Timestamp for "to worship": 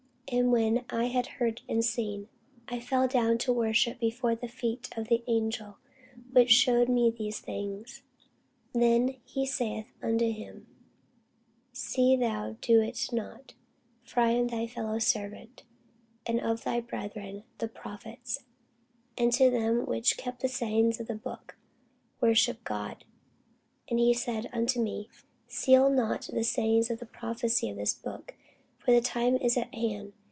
3.39-3.99